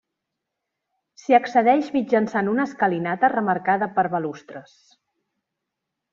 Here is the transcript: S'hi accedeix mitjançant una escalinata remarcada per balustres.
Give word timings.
S'hi 1.23 1.35
accedeix 1.37 1.89
mitjançant 1.97 2.49
una 2.55 2.65
escalinata 2.71 3.31
remarcada 3.35 3.91
per 4.01 4.07
balustres. 4.17 4.75